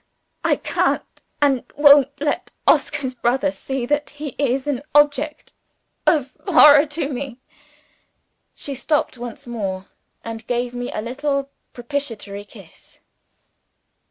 [0.43, 1.05] I can't,
[1.43, 5.53] and won't let Oscar's brother see that he is an object
[6.07, 7.39] of horror to me."
[8.55, 9.89] She stopped once more,
[10.23, 12.99] and gave me a little propitiatory kiss.